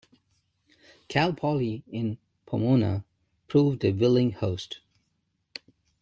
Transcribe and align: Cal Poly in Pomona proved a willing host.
Cal 1.09 1.31
Poly 1.31 1.83
in 1.87 2.17
Pomona 2.47 3.03
proved 3.47 3.85
a 3.85 3.91
willing 3.91 4.31
host. 4.31 4.79